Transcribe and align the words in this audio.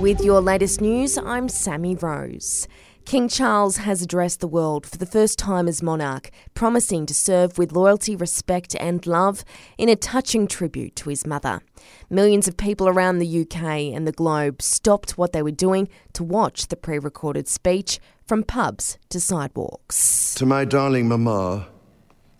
With 0.00 0.22
your 0.22 0.40
latest 0.40 0.80
news, 0.80 1.18
I'm 1.18 1.50
Sammy 1.50 1.94
Rose. 1.94 2.66
King 3.04 3.28
Charles 3.28 3.76
has 3.76 4.00
addressed 4.00 4.40
the 4.40 4.48
world 4.48 4.86
for 4.86 4.96
the 4.96 5.04
first 5.04 5.38
time 5.38 5.68
as 5.68 5.82
monarch, 5.82 6.30
promising 6.54 7.04
to 7.04 7.12
serve 7.12 7.58
with 7.58 7.72
loyalty, 7.72 8.16
respect, 8.16 8.74
and 8.80 9.06
love 9.06 9.44
in 9.76 9.90
a 9.90 9.96
touching 9.96 10.46
tribute 10.46 10.96
to 10.96 11.10
his 11.10 11.26
mother. 11.26 11.60
Millions 12.08 12.48
of 12.48 12.56
people 12.56 12.88
around 12.88 13.18
the 13.18 13.42
UK 13.42 13.92
and 13.94 14.06
the 14.06 14.12
globe 14.12 14.62
stopped 14.62 15.18
what 15.18 15.34
they 15.34 15.42
were 15.42 15.50
doing 15.50 15.86
to 16.14 16.24
watch 16.24 16.68
the 16.68 16.76
pre 16.76 16.98
recorded 16.98 17.46
speech 17.46 18.00
from 18.26 18.42
pubs 18.42 18.96
to 19.10 19.20
sidewalks. 19.20 20.34
To 20.36 20.46
my 20.46 20.64
darling 20.64 21.08
Mama, 21.08 21.68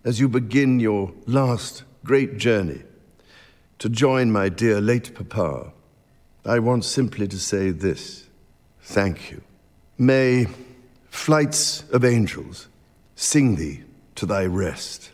as 0.03 0.19
you 0.19 0.27
begin 0.27 0.79
your 0.79 1.13
last 1.27 1.83
great 2.03 2.37
journey 2.37 2.81
to 3.77 3.87
join 3.87 4.31
my 4.31 4.49
dear 4.49 4.81
late 4.81 5.13
Papa, 5.13 5.73
I 6.45 6.59
want 6.59 6.85
simply 6.85 7.27
to 7.27 7.37
say 7.37 7.69
this 7.69 8.27
thank 8.81 9.31
you. 9.31 9.41
May 9.97 10.47
flights 11.09 11.83
of 11.91 12.03
angels 12.03 12.67
sing 13.15 13.55
thee 13.55 13.81
to 14.15 14.25
thy 14.25 14.45
rest. 14.45 15.11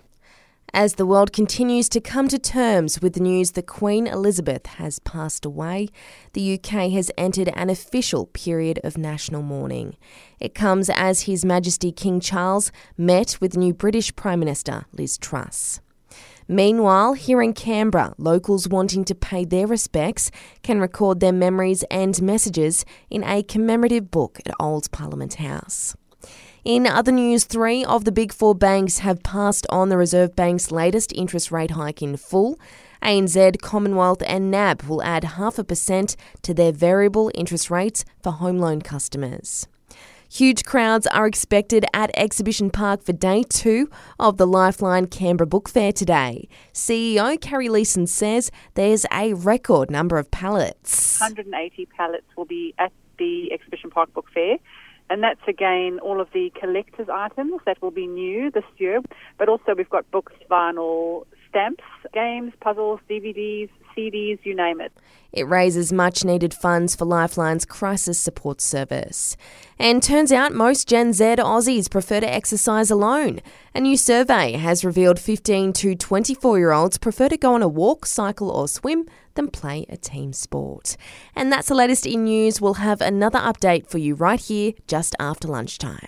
As 0.73 0.95
the 0.95 1.05
world 1.05 1.33
continues 1.33 1.89
to 1.89 1.99
come 1.99 2.27
to 2.27 2.37
terms 2.37 3.01
with 3.01 3.13
the 3.13 3.19
news 3.19 3.51
that 3.51 3.67
Queen 3.67 4.05
Elizabeth 4.05 4.65
has 4.65 4.99
passed 4.99 5.43
away, 5.43 5.89
the 6.33 6.53
UK 6.53 6.91
has 6.91 7.11
entered 7.17 7.49
an 7.55 7.69
official 7.69 8.27
period 8.27 8.79
of 8.83 8.97
national 8.97 9.41
mourning. 9.41 9.97
It 10.39 10.53
comes 10.53 10.89
as 10.89 11.21
His 11.21 11.43
Majesty 11.43 11.91
King 11.91 12.19
Charles 12.19 12.71
met 12.97 13.37
with 13.41 13.57
new 13.57 13.73
British 13.73 14.15
Prime 14.15 14.39
Minister 14.39 14.85
Liz 14.93 15.17
Truss. 15.17 15.81
Meanwhile, 16.47 17.13
here 17.13 17.41
in 17.41 17.53
Canberra, 17.53 18.13
locals 18.17 18.69
wanting 18.69 19.03
to 19.05 19.15
pay 19.15 19.43
their 19.43 19.67
respects 19.67 20.31
can 20.63 20.79
record 20.79 21.19
their 21.19 21.33
memories 21.33 21.83
and 21.91 22.21
messages 22.21 22.85
in 23.09 23.23
a 23.25 23.43
commemorative 23.43 24.09
book 24.11 24.39
at 24.45 24.53
Old 24.59 24.89
Parliament 24.91 25.35
House. 25.35 25.95
In 26.63 26.87
other 26.87 27.11
news, 27.11 27.43
three 27.43 27.83
of 27.83 28.05
the 28.05 28.11
big 28.11 28.33
four 28.33 28.55
banks 28.55 28.99
have 28.99 29.23
passed 29.23 29.67
on 29.69 29.89
the 29.89 29.97
Reserve 29.97 30.35
Bank's 30.35 30.71
latest 30.71 31.11
interest 31.13 31.51
rate 31.51 31.71
hike 31.71 32.01
in 32.01 32.15
full. 32.15 32.57
ANZ, 33.01 33.61
Commonwealth, 33.61 34.23
and 34.25 34.49
NAB 34.49 34.83
will 34.83 35.03
add 35.03 35.23
half 35.23 35.59
a 35.59 35.63
percent 35.63 36.15
to 36.41 36.53
their 36.53 36.71
variable 36.71 37.29
interest 37.35 37.69
rates 37.69 38.03
for 38.21 38.31
home 38.31 38.57
loan 38.57 38.81
customers. 38.81 39.67
Huge 40.29 40.65
crowds 40.65 41.07
are 41.07 41.25
expected 41.25 41.85
at 41.93 42.11
Exhibition 42.15 42.69
Park 42.69 43.01
for 43.01 43.13
day 43.13 43.43
two 43.43 43.89
of 44.19 44.37
the 44.37 44.45
Lifeline 44.45 45.07
Canberra 45.07 45.47
Book 45.47 45.69
Fair 45.69 45.93
today. 45.93 46.49
CEO 46.73 47.39
Carrie 47.39 47.69
Leeson 47.69 48.07
says 48.07 48.51
there's 48.73 49.05
a 49.13 49.33
record 49.33 49.89
number 49.89 50.17
of 50.17 50.29
pallets. 50.29 51.19
180 51.21 51.85
pallets 51.95 52.25
will 52.35 52.45
be 52.45 52.73
at 52.77 52.91
the 53.17 53.51
Exhibition 53.53 53.89
Park 53.89 54.13
Book 54.13 54.27
Fair. 54.33 54.57
And 55.09 55.23
that's 55.23 55.47
again 55.47 55.99
all 55.99 56.19
of 56.19 56.27
the 56.33 56.51
collector's 56.59 57.07
items 57.07 57.61
that 57.65 57.81
will 57.81 57.91
be 57.91 58.05
new 58.05 58.51
this 58.51 58.65
year. 58.75 59.01
But 59.37 59.47
also 59.47 59.75
we've 59.75 59.89
got 59.89 60.09
books, 60.11 60.33
vinyl, 60.51 61.25
stamps, 61.49 61.83
games, 62.13 62.53
puzzles, 62.59 62.99
DVDs, 63.09 63.69
CDs, 63.95 64.39
you 64.43 64.55
name 64.55 64.79
it. 64.79 64.91
It 65.33 65.47
raises 65.47 65.91
much 65.91 66.23
needed 66.23 66.53
funds 66.53 66.95
for 66.95 67.05
Lifeline's 67.05 67.65
crisis 67.65 68.17
support 68.17 68.61
service. 68.61 69.35
And 69.77 70.01
turns 70.01 70.31
out 70.31 70.53
most 70.53 70.87
Gen 70.87 71.13
Z 71.13 71.23
Aussies 71.23 71.89
prefer 71.89 72.19
to 72.21 72.31
exercise 72.31 72.89
alone. 72.89 73.41
A 73.75 73.81
new 73.81 73.97
survey 73.97 74.53
has 74.53 74.85
revealed 74.85 75.19
15 75.19 75.73
to 75.73 75.95
24 75.95 76.57
year 76.57 76.71
olds 76.71 76.97
prefer 76.97 77.29
to 77.29 77.37
go 77.37 77.53
on 77.53 77.63
a 77.63 77.67
walk, 77.67 78.05
cycle, 78.05 78.49
or 78.49 78.67
swim 78.67 79.05
than 79.35 79.49
play 79.49 79.85
a 79.89 79.97
team 79.97 80.33
sport. 80.33 80.97
And 81.35 81.51
that's 81.51 81.67
the 81.67 81.75
latest 81.75 82.05
in 82.05 82.23
news. 82.23 82.61
We'll 82.61 82.75
have 82.75 83.01
another 83.01 83.39
update 83.39 83.87
for 83.87 83.97
you 83.97 84.15
right 84.15 84.39
here 84.39 84.73
just 84.87 85.15
after 85.19 85.47
lunchtime. 85.47 86.07